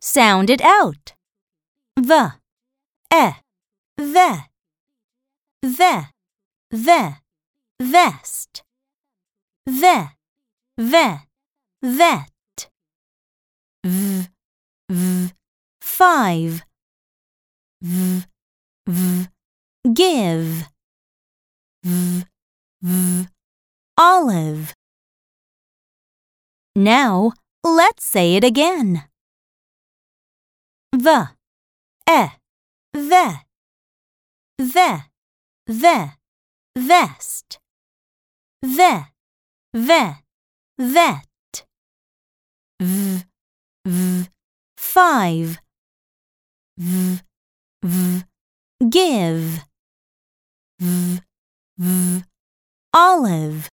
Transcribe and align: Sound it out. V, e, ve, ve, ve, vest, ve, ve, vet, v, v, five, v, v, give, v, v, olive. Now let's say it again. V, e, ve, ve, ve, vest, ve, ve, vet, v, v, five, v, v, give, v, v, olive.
Sound 0.00 0.48
it 0.48 0.62
out. 0.62 1.12
V, 1.98 2.32
e, 3.12 3.34
ve, 3.98 4.48
ve, 5.62 6.06
ve, 6.72 7.16
vest, 7.78 8.62
ve, 9.66 10.08
ve, 10.78 11.20
vet, 11.82 12.70
v, 13.84 14.26
v, 14.88 15.32
five, 15.82 16.62
v, 17.82 18.24
v, 18.86 19.28
give, 19.92 20.66
v, 21.84 22.24
v, 22.80 23.26
olive. 23.98 24.74
Now 26.74 27.32
let's 27.62 28.06
say 28.06 28.36
it 28.36 28.44
again. 28.44 29.09
V, 31.02 31.08
e, 32.08 32.28
ve, 32.92 33.46
ve, 34.58 35.10
ve, 35.66 36.18
vest, 36.76 37.58
ve, 38.62 39.06
ve, 39.72 40.22
vet, 40.78 41.66
v, 42.80 43.24
v, 43.84 44.28
five, 44.76 45.56
v, 46.76 47.22
v, 47.82 48.24
give, 48.90 49.64
v, 50.80 51.20
v, 51.78 52.22
olive. 52.92 53.70